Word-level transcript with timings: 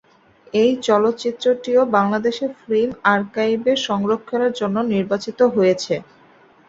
এই 0.53 0.71
চলচ্চিত্রটিও 0.83 1.81
বাংলাদেশ 1.97 2.37
ফিল্ম 2.59 2.91
আর্কাইভে 3.13 3.73
সংরক্ষণের 3.87 4.51
জন্য 4.59 4.77
নির্বাচিত 4.93 5.39
হয়েছে। 5.55 5.95